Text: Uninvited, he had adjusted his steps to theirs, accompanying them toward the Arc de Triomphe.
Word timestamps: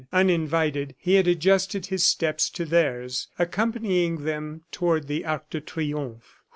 Uninvited, 0.11 0.95
he 0.97 1.13
had 1.13 1.27
adjusted 1.27 1.85
his 1.85 2.03
steps 2.03 2.49
to 2.49 2.65
theirs, 2.65 3.27
accompanying 3.37 4.23
them 4.23 4.61
toward 4.71 5.05
the 5.05 5.23
Arc 5.23 5.51
de 5.51 5.61
Triomphe. 5.61 6.39